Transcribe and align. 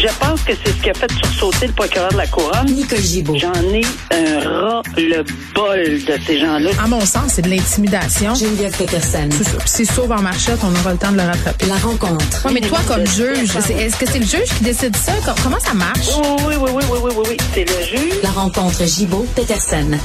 Je 0.00 0.06
pense 0.20 0.40
que 0.42 0.52
c'est 0.64 0.70
ce 0.70 0.80
qui 0.82 0.90
a 0.90 0.94
fait 0.94 1.10
sursauter 1.10 1.66
le 1.66 1.72
procureur 1.72 2.10
de 2.12 2.16
la 2.18 2.26
Couronne. 2.28 2.66
Nicole 2.66 2.98
Gibault. 3.00 3.36
J'en 3.36 3.52
ai 3.72 3.80
un 4.12 4.48
ras 4.48 4.82
le 4.96 5.24
bol 5.54 6.04
de 6.04 6.24
ces 6.24 6.38
gens-là. 6.38 6.70
À 6.82 6.86
mon 6.86 7.00
sens, 7.00 7.32
c'est 7.34 7.42
de 7.42 7.48
l'intimidation. 7.50 8.32
Geneviève 8.34 8.76
Peterson. 8.76 9.28
C'est 9.32 9.42
ça. 9.44 9.56
Puis 9.58 9.68
C'est 9.68 9.84
sauve 9.84 10.12
en 10.12 10.22
marchette, 10.22 10.60
on 10.62 10.72
aura 10.72 10.92
le 10.92 10.98
temps 10.98 11.10
de 11.10 11.16
le 11.16 11.24
rattraper. 11.24 11.66
La 11.66 11.76
rencontre. 11.78 12.46
Ouais, 12.46 12.52
mais 12.52 12.60
toi, 12.60 12.78
comme 12.86 13.04
juge, 13.06 13.50
est-ce 13.56 13.96
que 13.98 14.06
c'est 14.06 14.20
le 14.20 14.24
juge 14.24 14.48
qui 14.56 14.62
décide 14.64 14.94
ça? 14.96 15.12
Com- 15.24 15.34
Comment 15.42 15.58
ça 15.58 15.74
marche? 15.74 16.10
Oui, 16.16 16.22
oui, 16.46 16.54
oui, 16.60 16.70
oui, 16.74 16.84
oui, 16.92 16.98
oui, 17.02 17.12
oui, 17.16 17.24
oui. 17.30 17.36
C'est 17.54 17.64
le 17.64 17.84
juge. 17.84 18.14
La 18.22 18.30
rencontre 18.30 18.84
Gibault-Peterson. 18.86 19.98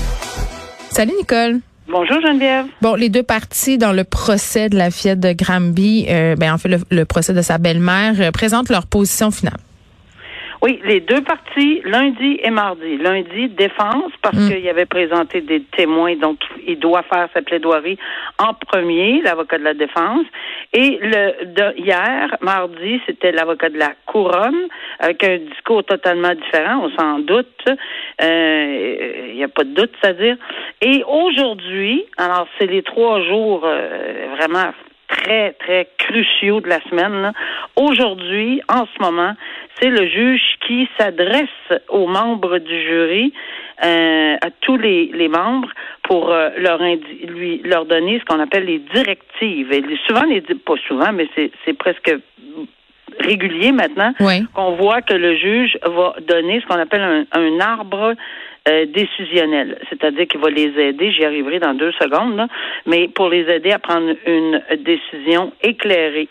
Salut, 0.90 1.14
Nicole. 1.20 1.60
Bonjour 1.88 2.20
Geneviève. 2.22 2.66
Bon, 2.82 2.96
les 2.96 3.10
deux 3.10 3.24
parties 3.24 3.78
dans 3.78 3.92
le 3.92 4.06
procès 4.06 4.70
de 4.70 4.78
la 4.78 4.90
fillette 4.90 5.20
de 5.20 5.34
Granby, 5.34 6.08
euh, 6.10 6.36
ben, 6.36 6.52
en 6.54 6.58
fait, 6.58 6.70
le, 6.70 6.80
le 6.90 7.06
procès 7.06 7.34
de 7.34 7.42
sa 7.44 7.58
belle-mère, 7.60 8.16
euh, 8.20 8.32
présentent 8.32 8.70
leur 8.70 8.88
position 8.88 9.30
finale. 9.30 9.58
Oui, 10.64 10.80
les 10.86 11.02
deux 11.02 11.22
parties, 11.22 11.82
lundi 11.84 12.40
et 12.42 12.50
mardi. 12.50 12.96
Lundi, 12.96 13.50
défense, 13.50 14.14
parce 14.22 14.38
Mm. 14.38 14.48
qu'il 14.50 14.70
avait 14.70 14.86
présenté 14.86 15.42
des 15.42 15.62
témoins, 15.62 16.16
donc 16.16 16.38
il 16.66 16.80
doit 16.80 17.04
faire 17.04 17.28
sa 17.34 17.42
plaidoirie 17.42 17.98
en 18.40 18.54
premier, 18.54 19.22
l'avocat 19.22 19.58
de 19.58 19.66
la 19.66 19.74
défense. 19.74 20.26
Et 20.72 21.00
le 21.02 21.46
de, 21.48 21.78
hier, 21.78 22.38
mardi, 22.40 23.02
c'était 23.06 23.34
l'avocat 23.34 23.68
de 23.68 23.78
la 23.78 23.92
couronne, 24.06 24.70
avec 25.00 25.22
un 25.26 25.38
discours 25.40 25.84
totalement 25.84 26.34
différent, 26.34 26.86
on 26.86 26.90
s'en 26.98 27.20
doute. 27.20 27.66
Euh, 28.22 29.28
Il 29.32 29.36
n'y 29.36 29.44
a 29.44 29.50
pas 29.50 29.66
de 29.66 29.74
doute, 29.74 29.92
c'est-à-dire. 30.02 30.38
Et 30.82 31.04
aujourd'hui, 31.06 32.06
alors 32.18 32.48
c'est 32.58 32.68
les 32.68 32.84
trois 32.84 33.22
jours 33.22 33.64
euh, 33.66 34.28
vraiment 34.38 34.72
très, 35.14 35.54
très 35.54 35.88
cruciaux 35.98 36.62
de 36.62 36.70
la 36.70 36.82
semaine. 36.90 37.32
Aujourd'hui, 37.76 38.62
en 38.68 38.86
ce 38.86 39.02
moment, 39.02 39.34
c'est 39.80 39.90
le 39.90 40.08
juge 40.08 40.42
qui 40.66 40.88
s'adresse 40.98 41.82
aux 41.90 42.08
membres 42.08 42.58
du 42.58 42.82
jury, 42.82 43.34
euh, 43.84 44.36
à 44.42 44.50
tous 44.62 44.78
les, 44.78 45.28
membres, 45.28 45.70
pour 46.04 46.32
euh, 46.32 46.50
leur 46.58 46.80
lui 46.80 47.62
leur 47.64 47.86
donner 47.86 48.20
ce 48.20 48.26
qu'on 48.26 48.40
appelle 48.40 48.66
les 48.66 48.80
directives. 48.80 49.72
Et 49.72 49.84
souvent, 50.08 50.24
pas 50.66 50.76
souvent, 50.88 51.12
mais 51.14 51.28
c'est 51.36 51.74
presque 51.74 52.16
régulier 53.26 53.72
maintenant 53.72 54.14
Oui. 54.20 54.44
qu'on 54.54 54.72
voit 54.76 55.02
que 55.02 55.14
le 55.14 55.36
juge 55.36 55.78
va 55.86 56.16
donner 56.28 56.62
ce 56.62 56.66
qu'on 56.68 56.80
appelle 56.80 57.02
un, 57.02 57.26
un 57.32 57.60
arbre 57.60 58.14
euh, 58.70 58.86
décisionnel, 58.86 59.78
c'est-à-dire 59.90 60.26
qu'il 60.28 60.40
va 60.40 60.50
les 60.50 60.72
aider, 60.80 61.12
j'y 61.12 61.26
arriverai 61.26 61.60
dans 61.60 61.74
deux 61.74 61.92
secondes, 61.94 62.38
là, 62.38 62.48
mais 62.86 63.10
pour 63.10 63.30
les 63.30 63.42
aider 63.54 63.72
à 63.72 63.80
prendre 63.80 64.14
une 64.26 64.62
décision 64.86 65.52
éclairée. 65.62 66.30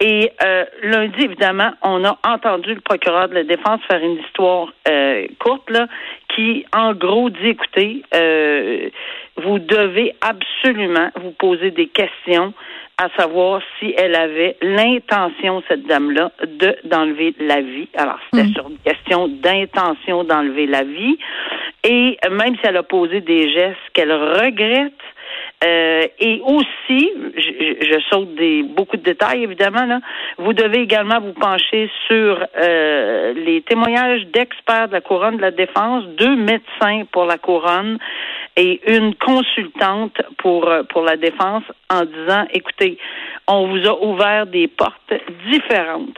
Et 0.00 0.30
euh, 0.44 0.64
lundi, 0.84 1.24
évidemment, 1.24 1.70
on 1.82 2.04
a 2.04 2.18
entendu 2.24 2.72
le 2.72 2.80
procureur 2.80 3.28
de 3.28 3.34
la 3.34 3.44
défense 3.44 3.80
faire 3.90 4.00
une 4.02 4.18
histoire 4.18 4.72
euh, 4.88 5.26
courte 5.40 5.68
là, 5.70 5.88
qui, 6.38 6.64
en 6.72 6.92
gros, 6.94 7.30
dit 7.30 7.48
écoutez, 7.48 8.02
euh, 8.14 8.90
vous 9.38 9.58
devez 9.58 10.14
absolument 10.20 11.10
vous 11.20 11.32
poser 11.32 11.72
des 11.72 11.88
questions 11.88 12.54
à 12.96 13.08
savoir 13.16 13.60
si 13.78 13.92
elle 13.96 14.14
avait 14.14 14.56
l'intention, 14.62 15.62
cette 15.68 15.86
dame-là, 15.86 16.30
de 16.46 16.76
d'enlever 16.84 17.34
la 17.40 17.60
vie. 17.60 17.88
Alors, 17.96 18.18
c'était 18.32 18.48
Mm. 18.48 18.52
sur 18.54 18.68
une 18.70 18.78
question 18.78 19.28
d'intention 19.28 20.22
d'enlever 20.24 20.66
la 20.66 20.84
vie. 20.84 21.18
Et 21.84 22.16
même 22.30 22.54
si 22.56 22.60
elle 22.64 22.76
a 22.76 22.82
posé 22.84 23.20
des 23.20 23.50
gestes 23.52 23.78
qu'elle 23.94 24.12
regrette, 24.12 24.92
euh, 25.64 26.06
et 26.20 26.40
aussi, 26.44 27.10
je, 27.36 27.84
je- 27.84 27.98
saute 28.10 28.34
des 28.36 28.62
beaucoup 28.62 28.96
de 28.96 29.02
détails 29.02 29.42
évidemment 29.42 29.84
là. 29.84 30.00
Vous 30.38 30.52
devez 30.52 30.80
également 30.82 31.20
vous 31.20 31.32
pencher 31.32 31.90
sur 32.06 32.46
euh, 32.56 33.32
les 33.34 33.60
témoignages 33.62 34.24
d'experts 34.26 34.86
de 34.88 34.92
la 34.94 35.00
couronne 35.00 35.36
de 35.36 35.42
la 35.42 35.50
défense, 35.50 36.04
deux 36.16 36.36
médecins 36.36 37.02
pour 37.10 37.24
la 37.26 37.38
couronne 37.38 37.98
et 38.56 38.80
une 38.86 39.14
consultante 39.16 40.16
pour 40.38 40.68
euh, 40.68 40.84
pour 40.84 41.02
la 41.02 41.16
défense 41.16 41.64
en 41.90 42.04
disant 42.04 42.44
écoutez, 42.52 42.96
on 43.48 43.66
vous 43.66 43.84
a 43.88 44.00
ouvert 44.04 44.46
des 44.46 44.68
portes 44.68 45.12
différentes. 45.50 46.16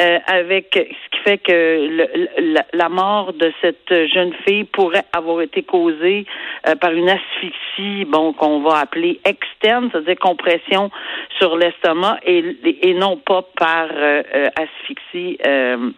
Euh, 0.00 0.18
avec 0.26 0.66
ce 0.74 1.10
qui 1.16 1.22
fait 1.24 1.38
que 1.38 1.52
le- 1.88 2.52
la, 2.52 2.64
la 2.72 2.88
mort 2.88 3.32
de 3.32 3.52
cette 3.60 3.92
jeune 4.14 4.32
fille 4.46 4.64
pourrait 4.64 5.04
avoir 5.12 5.40
été 5.42 5.62
causée 5.62 6.24
euh, 6.68 6.74
par 6.76 6.92
une 6.92 7.08
asphyxie, 7.08 8.04
bon, 8.06 8.32
qu'on 8.32 8.60
va 8.60 8.78
appeler 8.78 9.20
externe, 9.24 9.88
c'est-à-dire 9.92 10.16
compression 10.20 10.90
sur 11.38 11.56
l'estomac 11.56 12.18
et, 12.24 12.44
et 12.82 12.94
non 12.94 13.16
pas 13.16 13.42
par 13.56 13.88
euh, 13.92 14.22
euh, 14.34 14.46
asphyxie 14.56 15.38
euh, 15.46 15.90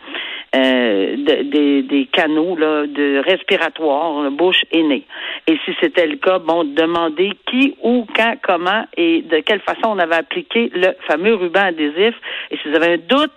euh, 0.57 1.17
de- 1.17 1.43
des, 1.51 1.83
des 1.83 2.07
canaux 2.07 2.57
là, 2.57 2.87
de 2.87 3.23
respiratoires, 3.25 4.31
bouche 4.31 4.63
et 4.73 4.83
nez. 4.83 5.05
Et 5.47 5.59
si 5.65 5.73
c'était 5.81 6.07
le 6.07 6.17
cas, 6.17 6.39
bon, 6.39 6.65
demander 6.65 7.33
qui, 7.47 7.77
où, 7.83 8.07
quand, 8.17 8.35
comment 8.43 8.85
et 8.97 9.23
de 9.23 9.41
quelle 9.41 9.61
façon 9.61 9.89
on 9.91 9.99
avait 9.99 10.17
appliqué 10.17 10.71
le 10.75 10.89
fameux 11.07 11.35
ruban 11.35 11.61
adhésif. 11.67 12.15
Et 12.51 12.57
si 12.57 12.69
vous 12.69 12.77
avez 12.77 12.95
un 12.95 12.99
doute, 12.99 13.37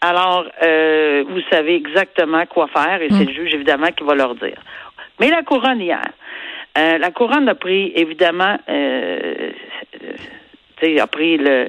alors 0.00 0.46
euh, 0.62 1.24
vous 1.28 1.40
savez 1.50 1.74
exactement 1.74 2.44
quoi 2.46 2.68
faire 2.68 3.02
et 3.02 3.08
c'est 3.10 3.24
le 3.24 3.32
juge 3.32 3.54
évidemment 3.54 3.88
qui 3.88 4.04
va 4.04 4.14
leur 4.14 4.34
dire. 4.34 4.60
Mais 5.18 5.28
la 5.28 5.42
couronne 5.42 5.80
hier, 5.80 6.02
euh, 6.78 6.98
la 6.98 7.10
couronne 7.10 7.48
a 7.48 7.54
pris 7.54 7.92
évidemment, 7.94 8.56
euh, 8.68 9.50
euh, 10.02 10.12
tu 10.76 10.86
sais, 10.86 11.00
a 11.00 11.06
pris 11.06 11.36
le 11.36 11.68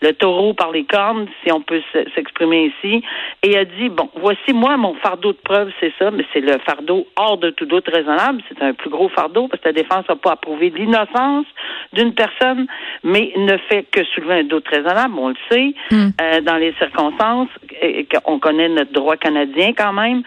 le 0.00 0.12
taureau 0.12 0.54
par 0.54 0.70
les 0.70 0.84
cornes, 0.84 1.26
si 1.42 1.52
on 1.52 1.60
peut 1.60 1.82
s'exprimer 2.14 2.72
ici, 2.72 3.02
et 3.42 3.56
a 3.56 3.64
dit, 3.64 3.88
bon, 3.88 4.08
voici 4.16 4.52
moi, 4.52 4.76
mon 4.76 4.94
fardeau 4.94 5.32
de 5.32 5.38
preuve, 5.38 5.70
c'est 5.80 5.92
ça, 5.98 6.10
mais 6.10 6.24
c'est 6.32 6.40
le 6.40 6.58
fardeau 6.66 7.06
hors 7.16 7.38
de 7.38 7.50
tout 7.50 7.66
doute 7.66 7.88
raisonnable, 7.88 8.42
c'est 8.48 8.62
un 8.62 8.74
plus 8.74 8.90
gros 8.90 9.08
fardeau, 9.08 9.48
parce 9.48 9.62
que 9.62 9.68
la 9.68 9.72
défense 9.72 10.08
n'a 10.08 10.16
pas 10.16 10.32
approuvé 10.32 10.70
l'innocence 10.70 11.46
d'une 11.92 12.14
personne, 12.14 12.66
mais 13.02 13.32
ne 13.36 13.56
fait 13.68 13.84
que 13.90 14.04
soulever 14.04 14.40
un 14.40 14.44
doute 14.44 14.68
raisonnable, 14.68 15.14
on 15.18 15.28
le 15.28 15.36
sait, 15.50 15.74
Mm. 15.90 16.08
euh, 16.20 16.40
dans 16.42 16.56
les 16.56 16.72
circonstances, 16.74 17.48
et, 17.82 18.00
et 18.00 18.06
qu'on 18.06 18.38
connaît 18.38 18.68
notre 18.68 18.92
droit 18.92 19.16
canadien 19.16 19.72
quand 19.76 19.92
même. 19.92 20.22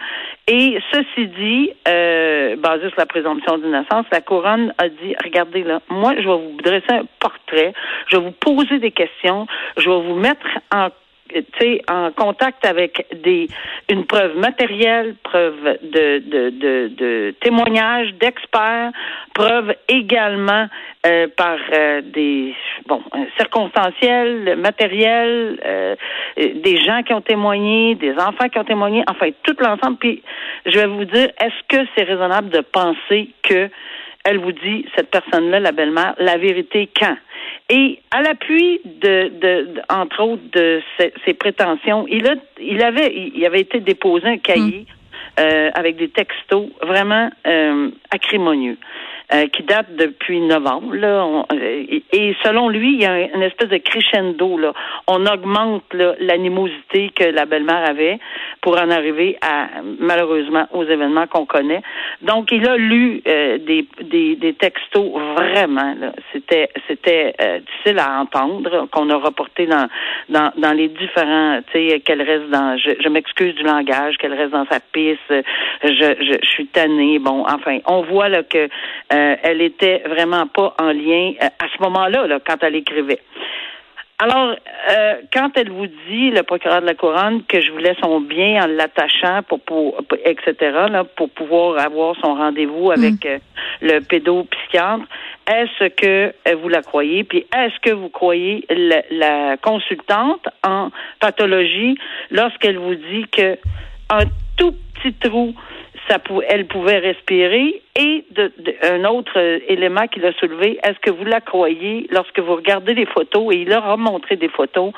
Et 0.48 0.76
ceci 0.90 1.28
dit, 1.28 1.70
euh, 1.86 2.56
basé 2.56 2.88
sur 2.88 2.98
la 2.98 3.06
présomption 3.06 3.58
d'innocence, 3.58 4.06
la 4.10 4.20
couronne 4.20 4.74
a 4.76 4.88
dit, 4.88 5.14
regardez 5.22 5.62
là, 5.62 5.80
moi, 5.88 6.14
je 6.16 6.28
vais 6.28 6.36
vous 6.36 6.56
dresser 6.62 6.90
un 6.90 7.04
portrait, 7.20 7.72
je 8.08 8.16
vais 8.16 8.24
vous 8.24 8.32
poser 8.32 8.80
des 8.80 8.90
questions, 8.90 9.46
je 9.76 9.88
vais 9.88 10.00
vous 10.00 10.16
mettre 10.16 10.46
en 10.74 10.88
en 11.88 12.10
contact 12.12 12.64
avec 12.64 13.06
des 13.22 13.48
une 13.88 14.04
preuve 14.06 14.36
matérielle, 14.36 15.14
preuve 15.22 15.78
de 15.82 16.18
de, 16.18 16.50
de, 16.50 16.88
de 16.96 17.34
témoignages 17.40 18.12
d'experts, 18.14 18.92
preuve 19.34 19.74
également 19.88 20.66
euh, 21.06 21.26
par 21.36 21.58
euh, 21.72 22.00
des 22.02 22.54
bon 22.86 23.02
euh, 23.14 23.24
circonstanciels, 23.38 24.56
matériels, 24.56 25.60
euh, 25.64 25.96
euh, 26.38 26.48
des 26.62 26.76
gens 26.78 27.02
qui 27.02 27.12
ont 27.12 27.20
témoigné, 27.20 27.94
des 27.96 28.12
enfants 28.12 28.48
qui 28.48 28.58
ont 28.58 28.64
témoigné, 28.64 29.02
enfin 29.08 29.30
tout 29.42 29.56
l'ensemble. 29.58 29.96
Puis 29.98 30.22
je 30.66 30.78
vais 30.78 30.86
vous 30.86 31.04
dire, 31.04 31.28
est-ce 31.40 31.62
que 31.68 31.84
c'est 31.96 32.04
raisonnable 32.04 32.50
de 32.50 32.60
penser 32.60 33.30
que 33.42 33.68
elle 34.24 34.38
vous 34.38 34.52
dit, 34.52 34.86
cette 34.94 35.10
personne-là, 35.10 35.58
la 35.58 35.72
belle-mère, 35.72 36.14
la 36.18 36.36
vérité 36.36 36.88
quand? 36.96 37.16
Et 37.74 38.00
à 38.10 38.20
l'appui 38.20 38.80
de, 38.84 39.28
de, 39.28 39.52
de- 39.74 39.82
entre 39.88 40.22
autres, 40.22 40.42
de 40.52 40.82
ces 41.24 41.32
prétentions, 41.32 42.04
il 42.06 42.26
a, 42.26 42.34
il 42.60 42.82
avait, 42.82 43.30
il 43.34 43.42
avait 43.46 43.60
été 43.60 43.80
déposé 43.80 44.26
un 44.26 44.36
cahier 44.36 44.84
euh, 45.40 45.70
avec 45.72 45.96
des 45.96 46.10
textos 46.10 46.68
vraiment 46.82 47.30
euh, 47.46 47.90
acrimonieux. 48.10 48.76
Euh, 49.34 49.46
qui 49.48 49.62
date 49.62 49.94
depuis 49.96 50.40
novembre. 50.40 50.94
Là, 50.94 51.44
euh, 51.52 51.84
et, 52.12 52.36
selon 52.44 52.68
lui, 52.68 52.94
il 52.94 53.02
y 53.02 53.06
a 53.06 53.12
un- 53.12 53.28
une 53.34 53.42
espèce 53.42 53.68
de 53.68 53.78
crescendo. 53.78 54.58
Là. 54.58 54.72
On 55.06 55.24
augmente 55.26 55.84
l'animosité 56.20 57.10
que 57.14 57.24
la 57.24 57.46
belle-mère 57.46 57.88
avait 57.88 58.18
pour 58.60 58.78
en 58.80 58.90
arriver 58.90 59.38
à 59.42 59.68
malheureusement 59.98 60.66
aux 60.72 60.84
événements 60.84 61.26
qu'on 61.26 61.46
connaît. 61.46 61.82
Donc, 62.22 62.52
il 62.52 62.66
a 62.68 62.76
lu 62.76 63.22
euh, 63.26 63.58
des, 63.58 63.86
des, 64.02 64.36
des 64.36 64.54
textos 64.54 65.12
vraiment. 65.36 65.94
C'était 66.32 66.68
c'était 66.88 67.34
euh, 67.40 67.58
difficile 67.60 67.98
à 67.98 68.20
entendre 68.20 68.86
qu'on 68.92 69.08
a 69.10 69.16
reporté 69.16 69.66
dans 69.66 69.86
dans, 70.28 70.52
dans 70.56 70.72
les 70.72 70.88
différents. 70.88 71.60
Tu 71.72 71.88
sais, 71.90 72.00
qu'elle 72.00 72.22
reste 72.22 72.48
dans. 72.50 72.76
Je, 72.76 72.90
je 73.02 73.08
m'excuse 73.08 73.54
du 73.54 73.62
langage, 73.62 74.16
qu'elle 74.18 74.34
reste 74.34 74.52
dans 74.52 74.66
sa 74.70 74.80
piste. 74.80 75.20
Je, 75.28 75.88
je, 75.88 76.36
je 76.42 76.48
suis 76.48 76.66
tannée. 76.66 77.18
Bon, 77.18 77.44
enfin, 77.46 77.78
on 77.86 78.02
voit 78.02 78.28
là 78.28 78.42
que 78.42 78.68
euh, 79.12 79.21
elle 79.42 79.60
était 79.60 80.02
vraiment 80.06 80.46
pas 80.46 80.74
en 80.78 80.92
lien 80.92 81.32
euh, 81.42 81.46
à 81.58 81.66
ce 81.74 81.82
moment-là, 81.82 82.26
là, 82.26 82.38
quand 82.44 82.62
elle 82.62 82.76
écrivait. 82.76 83.20
Alors, 84.22 84.54
euh, 84.90 85.14
quand 85.32 85.50
elle 85.56 85.70
vous 85.70 85.88
dit, 86.08 86.30
le 86.30 86.44
procureur 86.44 86.80
de 86.80 86.86
la 86.86 86.94
couronne, 86.94 87.42
que 87.42 87.60
je 87.60 87.72
voulais 87.72 87.96
son 88.00 88.20
bien 88.20 88.62
en 88.62 88.68
l'attachant 88.68 89.42
pour, 89.48 89.60
pour, 89.62 90.00
etc., 90.24 90.54
là, 90.60 91.02
pour 91.02 91.28
pouvoir 91.30 91.84
avoir 91.84 92.14
son 92.20 92.34
rendez-vous 92.34 92.92
avec 92.92 93.26
euh, 93.26 93.38
le 93.80 93.98
pédopsychiatre, 93.98 95.06
est-ce 95.50 95.88
que 95.88 96.32
euh, 96.48 96.54
vous 96.60 96.68
la 96.68 96.82
croyez? 96.82 97.24
Puis 97.24 97.46
est-ce 97.52 97.80
que 97.80 97.92
vous 97.92 98.10
croyez 98.10 98.64
la, 98.70 99.02
la 99.10 99.56
consultante 99.56 100.46
en 100.64 100.90
pathologie 101.18 101.98
lorsqu'elle 102.30 102.78
vous 102.78 102.94
dit 102.94 103.26
que 103.26 103.58
un 104.08 104.26
tout 104.56 104.76
petit 104.94 105.14
trou 105.14 105.52
ça 106.08 106.18
elle 106.48 106.66
pouvait 106.66 106.98
respirer. 106.98 107.82
Et 107.96 108.24
un 108.82 109.04
autre 109.04 109.32
euh, 109.36 109.58
élément 109.68 110.06
qu'il 110.08 110.24
a 110.24 110.32
soulevé, 110.32 110.78
est-ce 110.82 110.98
que 111.00 111.10
vous 111.10 111.24
la 111.24 111.40
croyez 111.40 112.06
lorsque 112.10 112.38
vous 112.38 112.54
regardez 112.54 112.94
les 112.94 113.06
photos, 113.06 113.54
et 113.54 113.58
il 113.58 113.68
leur 113.68 113.86
a 113.86 113.96
montré 113.96 114.36
des 114.36 114.48
photos, 114.48 114.92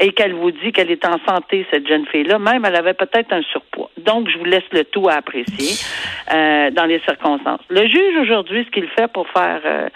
et 0.00 0.12
qu'elle 0.12 0.32
vous 0.34 0.50
dit 0.50 0.72
qu'elle 0.72 0.90
est 0.90 1.06
en 1.06 1.18
santé, 1.28 1.66
cette 1.70 1.86
jeune 1.86 2.06
fille-là, 2.06 2.38
même 2.38 2.64
elle 2.64 2.76
avait 2.76 2.94
peut-être 2.94 3.32
un 3.32 3.42
surpoids. 3.42 3.90
Donc, 3.98 4.28
je 4.28 4.38
vous 4.38 4.44
laisse 4.44 4.64
le 4.72 4.84
tout 4.84 5.08
à 5.08 5.14
apprécier 5.14 5.86
euh, 6.32 6.70
dans 6.70 6.86
les 6.86 7.00
circonstances. 7.00 7.60
Le 7.68 7.86
juge, 7.86 8.16
aujourd'hui, 8.22 8.64
ce 8.64 8.70
qu'il 8.70 8.88
fait 8.88 9.12
pour 9.12 9.28
faire... 9.28 9.60
Euh, 9.64 9.88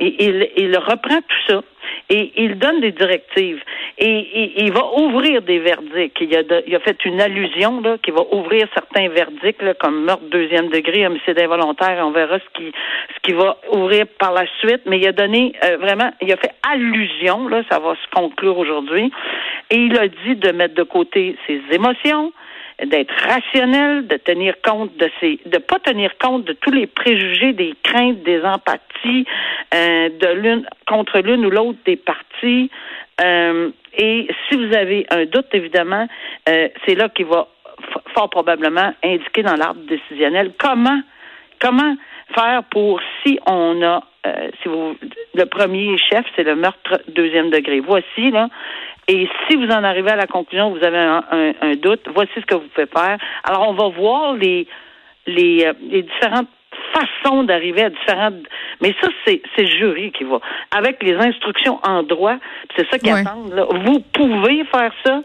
il, 0.00 0.48
il 0.56 0.76
reprend 0.76 1.20
tout 1.20 1.52
ça 1.52 1.62
et 2.10 2.32
il 2.36 2.58
donne 2.58 2.80
des 2.80 2.92
directives 2.92 3.62
et, 3.98 4.64
il 4.64 4.72
va 4.72 4.84
ouvrir 4.98 5.42
des 5.42 5.58
verdicts. 5.58 6.18
Il 6.20 6.34
a, 6.36 6.42
il 6.66 6.74
a 6.74 6.80
fait 6.80 7.04
une 7.04 7.20
allusion 7.20 7.80
là 7.80 7.96
qui 8.02 8.10
va 8.10 8.22
ouvrir 8.32 8.66
certains 8.74 9.08
verdicts 9.08 9.62
là, 9.62 9.74
comme 9.74 10.04
meurtre 10.04 10.24
deuxième 10.30 10.68
degré, 10.68 11.06
homicide 11.06 11.38
involontaire. 11.38 12.02
On 12.04 12.10
verra 12.10 12.38
ce 12.38 12.58
qui 12.58 12.72
ce 13.14 13.20
qui 13.22 13.32
va 13.32 13.56
ouvrir 13.72 14.06
par 14.18 14.32
la 14.32 14.44
suite. 14.60 14.82
Mais 14.86 14.98
il 14.98 15.06
a 15.06 15.12
donné 15.12 15.52
euh, 15.64 15.76
vraiment, 15.78 16.10
il 16.20 16.32
a 16.32 16.36
fait 16.36 16.52
allusion 16.70 17.48
là, 17.48 17.62
ça 17.70 17.78
va 17.78 17.94
se 17.94 18.10
conclure 18.14 18.58
aujourd'hui. 18.58 19.10
Et 19.70 19.76
il 19.76 19.98
a 19.98 20.08
dit 20.08 20.36
de 20.36 20.52
mettre 20.52 20.74
de 20.74 20.82
côté 20.82 21.36
ses 21.46 21.60
émotions, 21.72 22.32
d'être 22.84 23.14
rationnel, 23.26 24.06
de 24.06 24.16
tenir 24.16 24.54
compte 24.62 24.96
de 24.96 25.10
ces, 25.20 25.38
de 25.46 25.58
pas 25.58 25.78
tenir 25.78 26.16
compte 26.18 26.44
de 26.44 26.52
tous 26.52 26.70
les 26.70 26.86
préjugés, 26.86 27.52
des 27.52 27.74
craintes, 27.82 28.22
des 28.22 28.42
empathies 28.42 29.26
euh, 29.74 30.08
de 30.08 30.32
l'une 30.34 30.66
contre 30.86 31.18
l'une 31.20 31.46
ou 31.46 31.50
l'autre 31.50 31.78
des 31.84 31.96
parties. 31.96 32.70
Euh, 33.20 33.70
et 33.96 34.28
si 34.48 34.56
vous 34.56 34.74
avez 34.74 35.06
un 35.10 35.26
doute, 35.26 35.48
évidemment, 35.52 36.08
euh, 36.48 36.68
c'est 36.84 36.94
là 36.94 37.08
qu'il 37.08 37.26
va 37.26 37.48
fort 38.14 38.30
probablement 38.30 38.92
indiquer 39.04 39.42
dans 39.42 39.56
l'arbre 39.56 39.80
décisionnel 39.86 40.52
comment 40.58 41.00
comment 41.60 41.96
faire 42.34 42.62
pour 42.70 43.00
si 43.22 43.38
on 43.46 43.82
a 43.82 44.02
si 44.62 44.68
vous 44.68 44.96
le 45.34 45.46
premier 45.46 45.98
chef 45.98 46.24
c'est 46.36 46.44
le 46.44 46.54
meurtre 46.54 47.00
deuxième 47.08 47.50
degré. 47.50 47.80
Voici 47.80 48.30
là 48.30 48.48
et 49.08 49.28
si 49.48 49.56
vous 49.56 49.66
en 49.66 49.82
arrivez 49.82 50.10
à 50.10 50.16
la 50.16 50.26
conclusion, 50.26 50.70
vous 50.70 50.84
avez 50.84 50.98
un, 50.98 51.74
doute, 51.76 52.08
voici 52.14 52.32
ce 52.36 52.46
que 52.46 52.54
vous 52.54 52.68
pouvez 52.74 52.86
faire. 52.86 53.18
Alors, 53.44 53.68
on 53.68 53.74
va 53.74 53.88
voir 53.88 54.34
les, 54.34 54.66
les, 55.26 55.64
euh, 55.66 55.72
les 55.90 56.02
différentes 56.02 56.48
façons 56.94 57.42
d'arriver 57.42 57.82
à 57.84 57.90
différentes. 57.90 58.34
Mais 58.80 58.94
ça, 59.00 59.08
c'est 59.24 59.42
le 59.58 59.66
jury 59.66 60.12
qui 60.12 60.24
va. 60.24 60.40
Avec 60.70 61.02
les 61.02 61.14
instructions 61.14 61.80
en 61.82 62.02
droit, 62.02 62.36
c'est 62.76 62.88
ça 62.90 62.98
qu'ils 62.98 63.12
attendent. 63.12 63.52
Là. 63.52 63.66
Vous 63.70 64.00
pouvez 64.12 64.64
faire 64.64 64.92
ça 65.04 65.22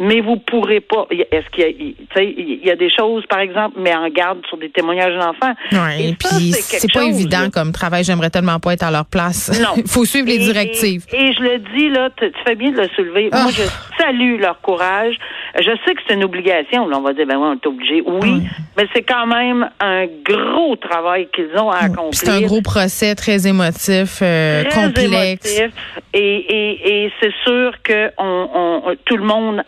mais 0.00 0.20
vous 0.20 0.36
pourrez 0.36 0.80
pas. 0.80 1.06
Est-ce 1.10 1.48
qu'il 1.50 1.64
y 1.64 1.66
a, 1.66 2.22
il 2.22 2.64
y 2.64 2.70
a 2.70 2.76
des 2.76 2.90
choses, 2.90 3.24
par 3.26 3.40
exemple, 3.40 3.78
mais 3.80 3.94
en 3.94 4.08
garde 4.08 4.38
sur 4.48 4.58
des 4.58 4.70
témoignages 4.70 5.14
d'enfants. 5.14 5.54
Oui, 5.72 6.08
et 6.08 6.14
puis 6.14 6.52
c'est 6.52 6.92
pas 6.92 7.04
évident 7.04 7.48
comme 7.52 7.72
travail. 7.72 8.04
J'aimerais 8.04 8.30
tellement 8.30 8.58
pas 8.60 8.72
être 8.72 8.82
à 8.82 8.90
leur 8.90 9.06
place. 9.06 9.50
Non. 9.60 9.74
Il 9.76 9.86
faut 9.88 10.04
suivre 10.04 10.28
les 10.28 10.38
directives. 10.38 11.04
Et, 11.12 11.32
je 11.32 11.40
le 11.40 11.58
dis 11.76 11.88
là, 11.90 12.10
tu 12.16 12.30
fais 12.46 12.54
bien 12.54 12.70
de 12.70 12.80
le 12.80 12.88
soulever. 12.94 13.28
Moi, 13.32 13.50
je 13.50 13.62
ah. 13.62 14.02
salue 14.02 14.40
leur 14.40 14.60
courage. 14.60 15.16
Je 15.56 15.70
sais 15.84 15.94
que 15.94 16.00
c'est 16.06 16.14
une 16.14 16.24
obligation. 16.24 16.88
Là, 16.88 16.98
on 16.98 17.02
va 17.02 17.12
dire, 17.12 17.26
ben 17.26 17.36
oui, 17.36 17.46
on 17.46 17.54
est 17.54 17.66
obligé. 17.66 18.02
Oui, 18.04 18.42
mais 18.76 18.86
c'est 18.92 19.02
quand 19.02 19.26
même 19.26 19.68
un 19.78 20.06
gros 20.24 20.74
travail 20.76 21.28
qu'ils 21.32 21.56
ont 21.56 21.70
à 21.70 21.84
accomplir. 21.84 22.12
C'est 22.12 22.28
un 22.28 22.40
gros 22.40 22.60
procès 22.60 23.14
très 23.14 23.46
émotif, 23.46 24.18
euh, 24.20 24.64
très 24.64 24.86
complexe. 24.86 25.58
Émotif. 25.58 25.76
Et, 26.12 26.18
et, 26.18 27.04
et 27.04 27.12
c'est 27.20 27.32
sûr 27.44 27.72
que 27.84 28.10
on, 28.18 28.48
on, 28.54 28.96
tout 29.04 29.16
le 29.16 29.24
monde 29.24 29.62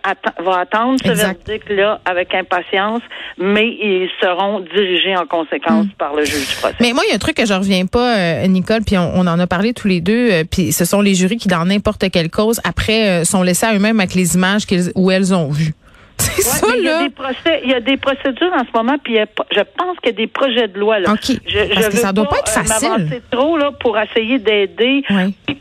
va 0.44 0.58
attendre 0.58 0.98
ce 1.04 1.12
verdict-là 1.12 2.00
avec 2.04 2.34
impatience, 2.34 3.02
mais 3.38 3.68
ils 3.68 4.10
seront 4.20 4.60
dirigés 4.60 5.16
en 5.16 5.26
conséquence 5.26 5.86
hmm. 5.86 5.96
par 5.98 6.14
le 6.14 6.24
juge 6.24 6.48
du 6.48 6.56
procès. 6.56 6.76
Mais 6.80 6.92
moi, 6.92 7.04
il 7.06 7.10
y 7.10 7.12
a 7.12 7.14
un 7.14 7.18
truc 7.18 7.36
que 7.36 7.46
je 7.46 7.54
reviens 7.54 7.86
pas, 7.86 8.16
euh, 8.16 8.46
Nicole, 8.48 8.80
puis 8.84 8.98
on, 8.98 9.20
en 9.20 9.38
a 9.38 9.46
parlé 9.46 9.72
tous 9.72 9.86
les 9.86 10.00
deux, 10.00 10.30
euh, 10.32 10.44
puis 10.50 10.72
ce 10.72 10.84
sont 10.84 11.00
les 11.00 11.14
jurys 11.14 11.36
qui, 11.36 11.48
dans 11.48 11.64
n'importe 11.64 12.10
quelle 12.10 12.30
cause, 12.30 12.60
après, 12.64 13.24
sont 13.24 13.42
laissés 13.42 13.66
à 13.66 13.74
eux-mêmes 13.74 14.00
avec 14.00 14.14
les 14.14 14.34
images 14.34 14.64
où 14.96 15.10
elles 15.12 15.32
ont 15.32 15.50
vues. 15.50 15.75
C'est 16.36 16.42
ça, 16.42 16.66
Il 16.76 16.84
y, 16.84 16.88
a 16.88 17.02
des 17.02 17.10
procès, 17.10 17.60
il 17.64 17.70
y 17.70 17.74
a 17.74 17.80
des 17.80 17.96
procédures 17.96 18.52
en 18.52 18.64
ce 18.64 18.70
moment, 18.74 18.96
puis 19.02 19.16
je 19.16 19.60
pense 19.60 19.98
qu'il 20.02 20.12
y 20.12 20.14
a 20.14 20.16
des 20.16 20.26
projets 20.26 20.68
de 20.68 20.78
loi. 20.78 20.98
Là. 20.98 21.12
OK. 21.12 21.36
Je, 21.46 21.74
Parce 21.74 21.88
que 21.88 21.96
ça 21.96 22.12
doit 22.12 22.28
pas, 22.28 22.38
être 22.38 22.58
euh, 22.58 22.62
facile. 22.62 23.22
trop 23.30 23.56
là, 23.56 23.70
pour 23.80 23.98
essayer 23.98 24.38
d'aider 24.38 25.02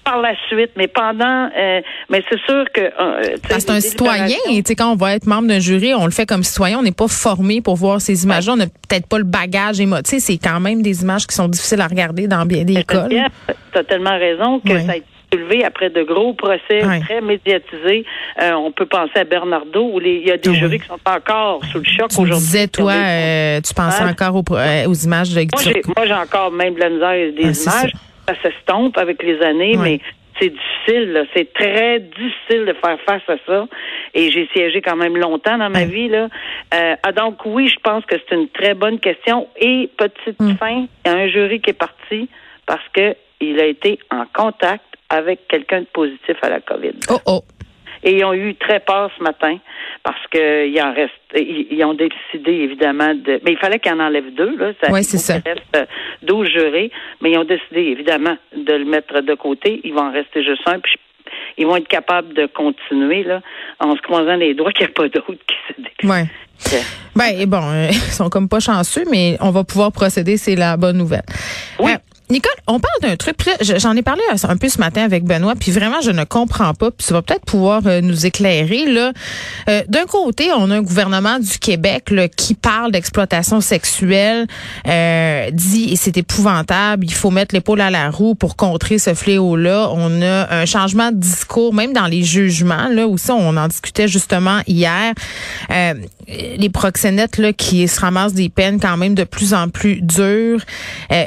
par 0.04 0.22
la 0.22 0.36
suite. 0.48 0.72
Mais 0.75 0.88
pendant... 0.88 1.50
Euh, 1.57 1.81
mais 2.10 2.24
c'est 2.30 2.40
sûr 2.42 2.66
que... 2.74 2.81
Euh, 2.81 3.38
c'est 3.57 3.69
un 3.69 3.80
citoyen. 3.80 4.38
Quand 4.78 4.92
on 4.92 4.96
va 4.96 5.16
être 5.16 5.25
membre 5.25 5.48
d'un 5.48 5.60
jury, 5.60 5.94
on 5.94 6.06
le 6.06 6.12
fait 6.12 6.25
comme 6.25 6.44
citoyen. 6.44 6.80
On 6.80 6.84
n'est 6.84 6.92
pas 6.92 7.07
formé 7.07 7.62
pour 7.62 7.75
voir 7.75 8.02
ces 8.02 8.24
images-là. 8.24 8.54
On 8.54 8.57
n'a 8.57 8.68
peut-être 8.68 9.07
pas 9.07 9.18
le 9.18 9.24
bagage 9.24 9.80
émotif. 9.80 10.19
C'est 10.19 10.38
quand 10.38 10.60
même 10.60 10.81
des 10.81 11.02
images 11.02 11.28
qui 11.28 11.36
sont 11.36 11.48
difficiles 11.48 11.81
à 11.81 11.88
regarder 11.88 12.28
dans 12.28 12.46
bien 12.46 12.63
des 12.63 12.80
écoles. 12.80 13.10
Tu 13.72 13.78
as 13.78 13.84
tellement 13.84 14.18
raison 14.18 14.60
que 14.60 14.80
ça 14.80 14.92
a 14.94 14.96
été 14.98 15.14
après 15.63 15.89
de 15.89 16.03
gros 16.03 16.33
procès 16.33 16.81
très 17.05 17.21
médiatisés. 17.21 18.05
Euh, 18.41 18.53
on 18.53 18.71
peut 18.71 18.85
penser 18.85 19.19
à 19.19 19.23
Bernardo 19.23 19.89
où 19.93 20.01
il 20.01 20.25
y 20.25 20.31
a 20.31 20.37
des 20.37 20.53
jurys 20.53 20.79
qui 20.79 20.87
sont 20.87 20.99
encore 21.05 21.63
sous 21.65 21.79
le 21.79 21.85
choc 21.85 22.09
aujourd'hui. 22.17 22.35
disais, 22.35 22.67
toi, 22.67 22.93
euh, 22.93 23.61
tu 23.61 23.73
pensais 23.73 24.03
hein? 24.03 24.09
encore 24.09 24.43
euh, 24.51 24.85
aux, 24.87 24.93
images 24.93 25.33
de 25.33 25.41
Moi, 25.41 26.05
j'ai 26.05 26.13
encore 26.13 26.51
même 26.51 26.75
de 26.75 26.79
la 26.79 26.89
misère 26.89 27.33
des 27.33 27.43
images. 27.43 27.55
Ça. 27.55 27.81
ça 28.27 28.33
s'estompe 28.41 28.97
avec 28.97 29.21
les 29.23 29.41
années, 29.41 29.77
mais 29.77 29.99
c'est 30.39 30.49
difficile. 30.49 31.25
C'est 31.35 31.53
très 31.53 31.99
difficile 31.99 32.65
de 32.65 32.73
faire 32.73 32.97
face 33.05 33.23
à 33.27 33.35
ça. 33.45 33.67
Et 34.13 34.31
j'ai 34.31 34.47
siégé 34.53 34.81
quand 34.81 34.95
même 34.95 35.17
longtemps 35.17 35.57
dans 35.57 35.69
ma 35.69 35.85
vie. 35.85 36.09
Là. 36.09 36.27
Ah, 36.71 37.11
donc 37.11 37.45
oui, 37.45 37.67
je 37.67 37.79
pense 37.81 38.05
que 38.05 38.15
c'est 38.17 38.35
une 38.35 38.49
très 38.49 38.73
bonne 38.73 38.99
question. 38.99 39.47
Et 39.59 39.89
petite 39.97 40.39
mm. 40.39 40.55
fin, 40.57 40.87
il 41.05 41.11
y 41.11 41.13
a 41.13 41.17
un 41.17 41.27
jury 41.27 41.61
qui 41.61 41.71
est 41.71 41.73
parti 41.73 42.29
parce 42.65 42.87
que 42.93 43.15
il 43.41 43.59
a 43.59 43.65
été 43.65 43.99
en 44.11 44.25
contact 44.33 44.94
avec 45.15 45.47
quelqu'un 45.47 45.81
de 45.81 45.88
positif 45.88 46.35
à 46.41 46.50
la 46.50 46.59
COVID. 46.59 46.94
Oh 47.09 47.19
oh. 47.25 47.44
Et 48.03 48.17
ils 48.17 48.23
ont 48.23 48.33
eu 48.33 48.53
très 48.56 48.79
peur 48.79 49.09
ce 49.17 49.23
matin 49.23 49.57
parce 50.03 50.21
qu'ils 50.27 50.79
en 50.81 50.94
reste, 50.94 51.13
ils, 51.33 51.83
ont 51.83 51.95
décidé 51.95 52.51
évidemment 52.51 53.15
de, 53.15 53.41
mais 53.44 53.53
il 53.53 53.57
fallait 53.57 53.79
qu'il 53.79 53.91
en 53.94 54.00
enlève 54.00 54.31
deux 54.35 54.56
là. 54.57 54.73
oui, 54.91 55.03
c'est 55.03 55.17
ça. 55.17 55.38
Il 55.44 55.50
reste 55.50 55.89
12 56.21 56.47
jurés, 56.47 56.91
mais 57.21 57.31
ils 57.31 57.38
ont 57.39 57.45
décidé 57.45 57.81
évidemment 57.81 58.38
de 58.56 58.73
le 58.73 58.85
mettre 58.85 59.21
de 59.21 59.33
côté. 59.33 59.81
Il 59.83 59.95
va 59.95 60.03
en 60.03 60.12
rester 60.12 60.44
juste 60.44 60.62
un, 60.67 60.79
puis 60.79 61.00
ils 61.57 61.65
vont 61.65 61.77
être 61.77 61.88
capables 61.88 62.33
de 62.35 62.45
continuer 62.45 63.23
là, 63.23 63.41
en 63.79 63.95
se 63.95 64.01
croisant 64.01 64.35
les 64.35 64.53
doigts 64.53 64.71
qu'il 64.73 64.85
n'y 64.85 64.91
a 64.91 64.94
pas 64.94 65.09
d'autres 65.09 65.33
qui 65.47 65.56
se 65.68 65.81
déclarent. 65.81 66.11
Ouais. 66.11 66.25
Ben, 67.15 67.45
bon, 67.47 67.63
euh, 67.63 67.88
ils 67.91 67.95
sont 67.95 68.30
comme 68.30 68.47
pas 68.47 68.59
chanceux, 68.59 69.04
mais 69.09 69.37
on 69.42 69.49
va 69.49 69.63
pouvoir 69.63 69.92
procéder, 69.92 70.37
c'est 70.37 70.56
la 70.56 70.78
bonne 70.78 70.97
nouvelle. 70.97 71.25
Oui. 71.80 71.92
Euh, 71.94 71.97
Nicole, 72.31 72.51
on 72.65 72.79
parle 72.79 73.01
d'un 73.03 73.15
truc. 73.17 73.35
J'en 73.61 73.95
ai 73.95 74.01
parlé 74.01 74.23
un 74.31 74.57
peu 74.57 74.67
ce 74.67 74.79
matin 74.79 75.03
avec 75.03 75.25
Benoît, 75.25 75.53
puis 75.53 75.71
vraiment, 75.71 76.01
je 76.01 76.09
ne 76.09 76.23
comprends 76.23 76.73
pas. 76.73 76.89
Puis 76.89 77.05
ça 77.05 77.13
va 77.13 77.21
peut-être 77.21 77.45
pouvoir 77.45 77.83
euh, 77.85 78.01
nous 78.01 78.25
éclairer. 78.25 78.85
Là, 78.87 79.13
euh, 79.69 79.83
d'un 79.89 80.05
côté, 80.05 80.49
on 80.51 80.71
a 80.71 80.77
un 80.77 80.81
gouvernement 80.81 81.37
du 81.37 81.59
Québec 81.59 82.11
qui 82.35 82.55
parle 82.55 82.91
d'exploitation 82.91 83.61
sexuelle, 83.61 84.47
euh, 84.87 85.51
dit 85.51 85.91
et 85.91 85.95
c'est 85.95 86.17
épouvantable. 86.17 87.05
Il 87.05 87.13
faut 87.13 87.29
mettre 87.29 87.53
l'épaule 87.53 87.81
à 87.81 87.91
la 87.91 88.09
roue 88.09 88.33
pour 88.33 88.55
contrer 88.55 88.97
ce 88.97 89.13
fléau-là. 89.13 89.89
On 89.94 90.21
a 90.23 90.51
un 90.51 90.65
changement 90.65 91.11
de 91.11 91.17
discours, 91.17 91.75
même 91.75 91.94
dans 91.94 92.07
les 92.07 92.23
jugements. 92.23 92.87
Là 92.89 93.07
aussi, 93.07 93.29
on 93.29 93.55
en 93.55 93.67
discutait 93.67 94.07
justement 94.07 94.61
hier. 94.65 95.13
Les 96.27 96.69
proxénètes 96.69 97.37
là 97.37 97.53
qui 97.53 97.87
se 97.87 97.99
ramassent 97.99 98.33
des 98.33 98.49
peines 98.49 98.79
quand 98.79 98.97
même 98.97 99.13
de 99.13 99.25
plus 99.25 99.53
en 99.53 99.69
plus 99.69 100.01
dures. 100.01 100.61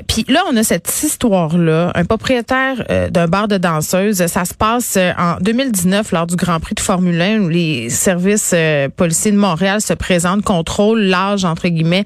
puis 0.09 0.25
là, 0.29 0.43
on 0.51 0.57
a 0.57 0.65
cette 0.65 0.88
histoire-là, 1.03 1.93
un 1.95 2.05
propriétaire 2.05 2.85
euh, 2.91 3.11
d'un 3.11 3.27
bar 3.27 3.49
de 3.49 3.59
danseuses, 3.59 4.27
ça 4.27 4.45
se 4.45 4.55
passe 4.55 4.95
euh, 4.97 5.13
en 5.19 5.37
2019 5.41 6.13
lors 6.13 6.27
du 6.27 6.37
Grand 6.37 6.61
Prix 6.61 6.75
de 6.75 6.81
Formule 6.81 7.21
1 7.21 7.41
où 7.41 7.49
les 7.49 7.91
services 7.91 8.53
euh, 8.55 8.89
policiers 8.89 9.33
de 9.33 9.37
Montréal 9.37 9.81
se 9.81 9.95
présentent, 9.95 10.43
contrôlent 10.43 11.03
l'âge, 11.03 11.45
entre 11.45 11.69
guillemets, 11.69 12.05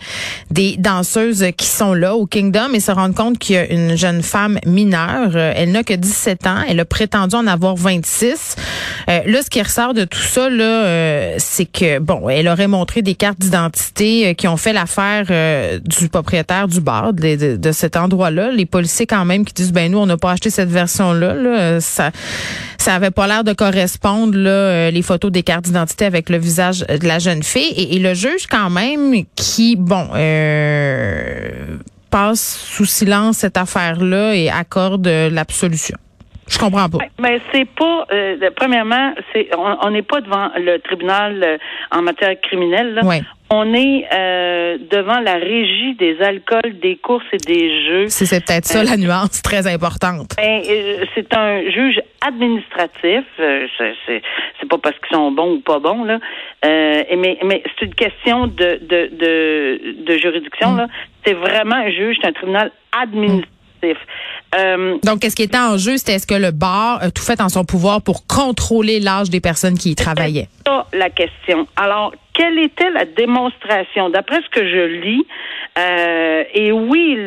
des 0.50 0.76
danseuses 0.78 1.46
qui 1.56 1.66
sont 1.66 1.94
là 1.94 2.16
au 2.16 2.26
Kingdom 2.26 2.72
et 2.74 2.80
se 2.80 2.90
rendent 2.90 3.14
compte 3.14 3.38
qu'il 3.38 3.56
y 3.56 3.58
a 3.58 3.70
une 3.70 3.96
jeune 3.96 4.22
femme 4.22 4.58
mineure. 4.66 5.36
elle 5.36 5.72
n'a 5.72 5.82
que 5.82 5.94
17 5.94 6.46
ans. 6.46 6.62
Elle 6.68 6.80
a 6.80 6.84
prétendu 6.84 7.34
en 7.36 7.46
avoir 7.46 7.76
26. 7.76 8.56
là, 9.08 9.42
ce 9.42 9.50
qui 9.50 9.62
ressort 9.62 9.94
de 9.94 10.04
tout 10.04 10.18
ça, 10.18 10.48
c'est 11.38 11.66
que, 11.66 11.98
bon, 11.98 12.28
elle 12.28 12.48
aurait 12.48 12.68
montré 12.68 13.02
des 13.02 13.14
cartes 13.14 13.38
d'identité 13.38 14.34
qui 14.34 14.48
ont 14.48 14.56
fait 14.56 14.72
l'affaire 14.72 15.26
du 15.84 16.08
propriétaire 16.08 16.68
du 16.68 16.80
bar, 16.80 17.12
de, 17.12 17.72
cet 17.72 17.96
endroit-là. 17.96 18.50
Policiers 18.72 19.06
quand 19.06 19.24
même 19.24 19.44
qui 19.44 19.52
disent 19.52 19.72
ben 19.72 19.92
nous 19.92 19.98
on 19.98 20.06
n'a 20.06 20.16
pas 20.16 20.32
acheté 20.32 20.50
cette 20.50 20.70
version 20.70 21.12
là, 21.12 21.34
là. 21.34 21.80
ça 21.80 22.10
ça 22.78 22.94
avait 22.94 23.12
pas 23.12 23.28
l'air 23.28 23.44
de 23.44 23.52
correspondre 23.52 24.36
là 24.36 24.50
euh, 24.50 24.90
les 24.90 25.02
photos 25.02 25.30
des 25.30 25.44
cartes 25.44 25.64
d'identité 25.66 26.04
avec 26.04 26.28
le 26.28 26.38
visage 26.38 26.80
de 26.80 27.06
la 27.06 27.20
jeune 27.20 27.44
fille 27.44 27.72
et, 27.76 27.98
le 28.00 28.14
juge 28.14 28.48
quand 28.50 28.70
même 28.70 29.24
qui 29.36 29.76
bon 29.76 30.08
euh, 30.14 31.76
passe 32.10 32.58
sous 32.68 32.86
silence 32.86 33.38
cette 33.38 33.56
affaire 33.56 34.02
là 34.02 34.34
et 34.34 34.50
accorde 34.50 35.06
l'absolution. 35.06 35.96
Je 36.52 36.58
comprends 36.58 36.88
pas. 36.88 36.98
Mais 37.18 37.40
c'est 37.50 37.64
pas. 37.64 38.04
Euh, 38.12 38.50
premièrement, 38.54 39.14
c'est 39.32 39.48
on 39.56 39.90
n'est 39.90 40.02
pas 40.02 40.20
devant 40.20 40.50
le 40.56 40.78
tribunal 40.80 41.42
euh, 41.42 41.58
en 41.90 42.02
matière 42.02 42.38
criminelle. 42.42 42.94
Là. 42.94 43.02
On 43.48 43.72
est 43.72 44.06
euh, 44.12 44.76
devant 44.90 45.20
la 45.20 45.34
régie 45.34 45.94
des 45.94 46.20
alcools, 46.20 46.78
des 46.82 46.96
courses 46.96 47.24
et 47.32 47.38
des 47.38 47.86
jeux. 47.86 48.08
C'est 48.08 48.44
peut-être 48.44 48.66
ça 48.66 48.84
la 48.84 48.98
nuance 48.98 49.40
très 49.40 49.66
importante. 49.66 50.32
Ben, 50.36 50.62
c'est 51.14 51.34
un 51.34 51.62
juge 51.70 52.00
administratif. 52.20 53.24
c'est 53.38 54.68
pas 54.68 54.78
parce 54.78 54.96
qu'ils 54.98 55.16
sont 55.16 55.32
bons 55.32 55.54
ou 55.54 55.60
pas 55.60 55.78
bons 55.78 56.04
là. 56.04 56.18
mais 56.62 57.38
mais 57.44 57.62
c'est 57.78 57.86
une 57.86 57.94
question 57.94 58.46
de 58.46 58.78
de 58.82 59.08
de, 59.10 60.04
de 60.04 60.18
juridiction 60.18 60.72
mm. 60.72 60.76
là. 60.76 60.86
C'est 61.24 61.34
vraiment 61.34 61.76
un 61.76 61.90
juge, 61.90 62.16
c'est 62.20 62.28
un 62.28 62.32
tribunal 62.32 62.70
administratif. 62.92 63.96
Euh, 64.54 64.98
Donc, 65.02 65.20
qu'est-ce 65.20 65.36
qui 65.36 65.42
était 65.42 65.58
en 65.58 65.78
jeu, 65.78 65.96
c'était 65.96 66.14
est-ce 66.14 66.26
que 66.26 66.34
le 66.34 66.50
bar 66.50 67.02
a 67.02 67.10
tout 67.10 67.22
fait 67.22 67.40
en 67.40 67.48
son 67.48 67.64
pouvoir 67.64 68.02
pour 68.02 68.26
contrôler 68.26 69.00
l'âge 69.00 69.30
des 69.30 69.40
personnes 69.40 69.78
qui 69.78 69.90
y 69.90 69.94
travaillaient? 69.94 70.48
C'est 70.64 70.70
ça 70.70 70.86
la 70.92 71.10
question. 71.10 71.66
Alors, 71.76 72.12
quelle 72.34 72.58
était 72.58 72.90
la 72.90 73.04
démonstration? 73.04 74.10
D'après 74.10 74.40
ce 74.42 74.48
que 74.50 74.66
je 74.66 75.00
lis, 75.02 75.26
euh, 75.78 76.44
et 76.52 76.70
oui, 76.70 77.18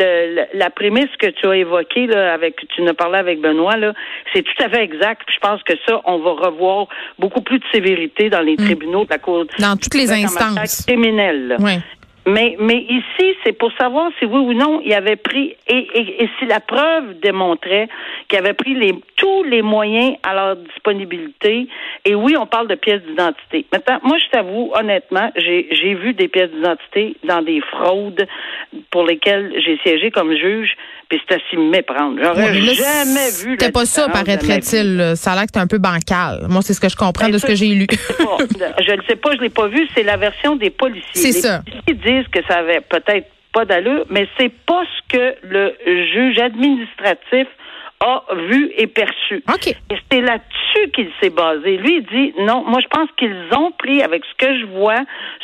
la 0.54 0.70
prémisse 0.70 1.10
que 1.20 1.28
tu 1.28 1.48
as 1.48 1.56
évoquée, 1.56 2.08
là, 2.08 2.34
avec, 2.34 2.56
tu 2.76 2.82
ne 2.84 2.92
parlais 2.92 3.18
avec 3.18 3.42
Benoît, 3.42 3.78
là, 3.78 3.94
c'est 4.34 4.44
tout 4.44 4.64
à 4.64 4.70
fait 4.70 4.84
exact. 4.84 5.22
je 5.34 5.40
pense 5.40 5.64
que 5.64 5.74
ça, 5.88 6.02
on 6.06 6.20
va 6.20 6.32
revoir 6.48 6.88
beaucoup 7.18 7.42
plus 7.42 7.60
de 7.60 7.66
sévérité 7.72 8.30
dans 8.30 8.42
les 8.42 8.54
mm. 8.54 8.66
tribunaux 8.66 9.06
de 9.06 9.10
la 9.10 9.18
Cour. 9.18 9.46
Dans 9.60 9.78
toutes 9.78 9.96
les 9.96 10.12
instances. 10.12 10.86
Criminelles. 10.86 11.56
Oui. 11.60 11.74
Mais, 12.28 12.56
mais 12.60 12.86
ici, 12.90 13.36
c'est 13.44 13.54
pour 13.54 13.72
savoir 13.78 14.10
si 14.18 14.26
oui 14.26 14.40
ou 14.40 14.54
non 14.54 14.82
il 14.84 14.94
avait 14.94 15.16
pris 15.16 15.56
et, 15.68 15.88
et, 16.24 16.30
si 16.40 16.46
la 16.48 16.60
preuve 16.60 17.20
démontrait 17.22 17.88
qu'il 18.28 18.40
avait 18.40 18.54
pris 18.54 18.74
les, 18.74 18.96
tous 19.16 19.44
les 19.44 19.62
moyens 19.62 20.16
à 20.24 20.34
leur 20.34 20.56
disponibilité. 20.56 21.68
Et 22.04 22.16
oui, 22.16 22.36
on 22.38 22.48
parle 22.48 22.68
de 22.68 22.76
pièces 22.76 23.04
d'identité. 23.04 23.66
Maintenant, 23.72 24.00
moi, 24.04 24.18
je 24.18 24.30
t'avoue, 24.32 24.72
honnêtement, 24.76 25.32
j'ai 25.36 25.94
vu 25.94 26.14
des 26.14 26.28
pièces 26.28 26.50
d'identité 26.52 27.16
dans 27.24 27.44
des 27.44 27.62
fraudes 27.62 28.28
pour 28.90 29.04
lesquelles 29.04 29.54
j'ai 29.64 29.78
siégé 29.84 30.10
comme 30.10 30.36
juge, 30.36 30.76
puis 31.10 31.22
à 31.30 31.38
s'y 31.50 31.58
méprendre. 31.58 32.20
J'aurais 32.22 32.54
jamais 32.54 33.30
vu. 33.44 33.58
C'était 33.60 33.72
pas 33.72 33.86
ça, 33.86 34.10
paraîtrait-il. 34.10 35.14
Ça 35.16 35.34
a 35.34 35.36
l'air 35.36 35.44
que 35.44 35.50
c'était 35.50 35.60
un 35.60 35.68
peu 35.68 35.78
bancal. 35.78 36.48
Moi, 36.50 36.62
c'est 36.64 36.74
ce 36.74 36.82
que 36.82 36.90
je 36.90 36.96
comprends 36.96 37.26
ben, 37.26 37.34
de 37.34 37.38
ce 37.38 37.46
que 37.46 37.56
j'ai 37.56 37.68
lu. 37.68 37.88
je 37.90 38.92
ne 38.92 39.02
sais 39.08 39.16
pas, 39.16 39.36
je 39.36 39.42
l'ai 39.42 39.50
pas 39.50 39.68
vu. 39.68 39.88
C'est 39.94 40.04
la 40.04 40.18
version 40.18 40.56
des 40.56 40.72
policiers. 40.72 41.04
C'est 41.14 41.32
ça. 41.32 41.62
Policiers 41.62 42.15
disent 42.16 42.28
que 42.30 42.40
ça 42.48 42.60
avait 42.60 42.82
peut-être 42.82 43.28
pas 43.54 43.66
d'allure, 43.66 44.06
mais 44.10 44.28
c'est 44.38 44.54
pas 44.66 44.84
ce 44.84 45.18
que 45.18 45.36
le 45.44 45.76
juge 46.14 46.40
administratif 46.40 47.48
a 48.02 48.24
vu 48.50 48.72
et 48.78 48.88
perçu. 48.88 49.44
Et 49.90 49.96
c'est 50.12 50.22
là-dessus 50.22 50.92
qu'il 50.94 51.10
s'est 51.22 51.30
basé. 51.30 51.78
Lui, 51.78 51.98
il 51.98 52.06
dit 52.06 52.34
non, 52.40 52.64
moi 52.68 52.80
je 52.82 52.88
pense 52.88 53.10
qu'ils 53.18 53.48
ont 53.58 53.72
pris, 53.72 54.02
avec 54.02 54.24
ce 54.26 54.46
que 54.46 54.60
je 54.60 54.66
vois, 54.66 55.00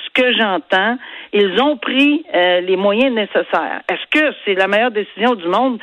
ce 0.06 0.22
que 0.22 0.34
j'entends, 0.34 0.98
ils 1.34 1.62
ont 1.62 1.78
pris 1.78 2.26
euh, 2.36 2.62
les 2.62 2.76
moyens 2.76 3.14
nécessaires. 3.14 3.82
Est-ce 3.90 4.06
que 4.20 4.36
c'est 4.44 4.56
la 4.56 4.68
meilleure 4.68 4.92
décision 4.92 5.36
du 5.36 5.48
monde? 5.48 5.80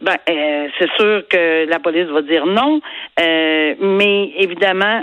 Ben, 0.00 0.16
euh, 0.28 0.68
c'est 0.78 0.90
sûr 0.96 1.22
que 1.28 1.68
la 1.68 1.78
police 1.80 2.06
va 2.06 2.22
dire 2.22 2.46
non, 2.46 2.80
euh, 3.20 3.74
mais 3.80 4.32
évidemment, 4.36 5.02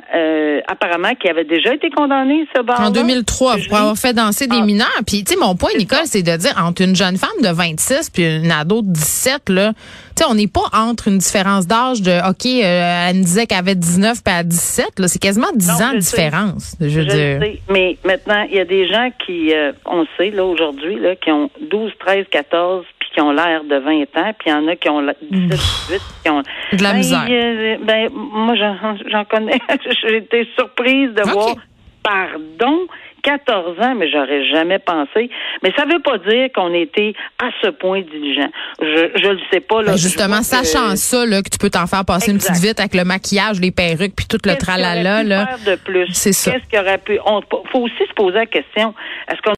apparemment, 0.67 1.13
qu'il 1.15 1.29
avait 1.29 1.43
déjà 1.43 1.73
été 1.73 1.89
condamné, 1.89 2.47
ce 2.55 2.61
bar 2.61 2.79
En 2.79 2.91
2003, 2.91 3.57
pour 3.67 3.77
avoir 3.77 3.97
fait 3.97 4.13
danser 4.13 4.47
des 4.47 4.57
ah. 4.59 4.65
mineurs. 4.65 5.01
Puis, 5.05 5.23
tu 5.23 5.33
sais, 5.33 5.39
mon 5.39 5.55
point, 5.55 5.71
Nicole, 5.77 6.05
c'est 6.05 6.23
de 6.23 6.35
dire, 6.37 6.53
entre 6.57 6.81
une 6.81 6.95
jeune 6.95 7.17
femme 7.17 7.41
de 7.41 7.49
26 7.49 8.09
puis 8.09 8.23
une 8.23 8.51
ado 8.51 8.81
de 8.81 8.91
17, 8.91 9.49
là, 9.49 9.73
tu 9.73 10.23
sais, 10.23 10.29
on 10.29 10.35
n'est 10.35 10.47
pas 10.47 10.69
entre 10.73 11.09
une 11.09 11.17
différence 11.17 11.67
d'âge 11.67 12.01
de, 12.01 12.29
OK, 12.29 12.45
elle 12.45 13.17
me 13.17 13.23
disait 13.23 13.47
qu'elle 13.47 13.59
avait 13.59 13.75
19 13.75 14.23
puis 14.23 14.33
à 14.33 14.43
17, 14.43 14.99
là, 14.99 15.07
c'est 15.07 15.19
quasiment 15.19 15.51
10 15.53 15.69
ans 15.69 15.93
de 15.93 15.97
différence. 15.97 16.75
Je, 16.79 16.99
veux 16.99 17.05
dire. 17.05 17.39
Sais, 17.41 17.59
mais 17.69 17.97
maintenant, 18.05 18.45
il 18.49 18.55
y 18.55 18.59
a 18.59 18.65
des 18.65 18.87
gens 18.87 19.09
qui, 19.25 19.53
euh, 19.53 19.73
on 19.85 20.05
sait, 20.17 20.31
là, 20.31 20.45
aujourd'hui, 20.45 20.95
là, 20.99 21.15
qui 21.15 21.31
ont 21.31 21.49
12, 21.69 21.91
13, 21.99 22.25
14, 22.31 22.85
puis 22.85 22.94
qui 23.15 23.22
ont 23.22 23.31
l'air 23.31 23.63
de 23.63 23.77
20 23.77 24.01
ans, 24.17 24.34
puis 24.38 24.48
il 24.48 24.50
y 24.50 24.53
en 24.53 24.67
a 24.67 24.75
qui 24.75 24.89
ont 24.89 25.01
17, 25.01 25.50
18, 25.50 26.01
qui 26.24 26.29
ont... 26.29 26.41
De 26.74 26.84
la 26.84 26.91
ben, 26.91 26.98
misère. 26.98 27.25
ben, 27.81 28.10
moi, 28.12 28.55
j'en 28.55 29.25
connais. 29.25 29.60
J'ai 30.01 30.17
été 30.17 30.48
surprise 30.57 31.12
de 31.13 31.22
voir, 31.31 31.55
pardon, 32.03 32.88
14 33.25 33.79
ans, 33.79 33.95
mais 33.95 34.07
j'aurais 34.10 34.45
jamais 34.50 34.77
pensé. 34.77 35.29
Mais 35.63 35.72
ça 35.75 35.86
veut 35.86 36.00
pas 36.00 36.19
dire 36.19 36.50
qu'on 36.53 36.74
était 36.74 37.13
à 37.39 37.50
ce 37.63 37.69
point 37.69 38.01
diligent. 38.01 38.50
Je 38.79 39.10
je 39.15 39.29
le 39.29 39.39
sais 39.51 39.62
pas 39.62 39.81
là. 39.81 39.91
Ben, 39.91 39.98
justement, 39.98 40.43
sachant 40.43 40.95
ça 40.95 41.25
là 41.25 41.41
que 41.41 41.50
tu 41.50 41.57
peux 41.57 41.72
t'en 41.72 41.88
faire 41.88 42.05
passer 42.05 42.31
une 42.31 42.38
petite 42.38 42.62
vite 42.62 42.79
avec 42.79 42.93
le 42.93 43.03
maquillage, 43.03 43.60
les 43.60 43.72
perruques 43.72 44.15
puis 44.15 44.27
tout 44.29 44.38
le 44.45 44.55
tralala 44.55 45.24
là. 45.24 45.57
de 45.65 45.75
plus? 45.75 46.07
C'est 46.12 46.34
ça. 46.34 46.51
Qu'est-ce 46.51 46.69
qu'il 46.69 46.79
aurait 46.79 47.00
pu? 47.00 47.19
On 47.25 47.41
faut 47.72 47.79
aussi 47.79 48.05
se 48.07 48.13
poser 48.13 48.38
la 48.38 48.45
question 48.45 48.93
est-ce 49.27 49.41
qu'on 49.41 49.53